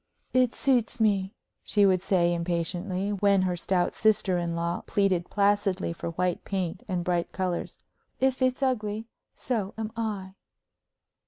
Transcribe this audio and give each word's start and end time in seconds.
"It 0.33 0.55
suits 0.55 0.99
me," 0.99 1.31
she 1.63 1.85
would 1.85 2.01
say, 2.01 2.33
impatiently, 2.33 3.11
when 3.11 3.43
her 3.43 3.55
stout 3.55 3.93
sister 3.93 4.39
in 4.39 4.55
law 4.55 4.81
pleaded 4.87 5.29
placidly 5.29 5.93
for 5.93 6.09
white 6.09 6.43
paint 6.43 6.81
and 6.87 7.03
bright 7.03 7.31
colors. 7.31 7.77
"If 8.19 8.41
it's 8.41 8.63
ugly, 8.63 9.05
so 9.35 9.75
am 9.77 9.91
I." 9.95 10.33